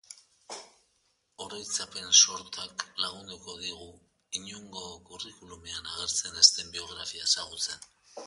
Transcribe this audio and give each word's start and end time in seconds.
Oroitzapen 1.47 2.07
sortak 2.19 2.85
lagunduko 3.03 3.55
digu 3.65 3.91
inongo 4.39 4.87
curriculumean 5.11 5.93
agertzen 5.93 6.41
ez 6.45 6.49
den 6.57 6.75
biografia 6.79 7.29
ezagutzen. 7.31 7.87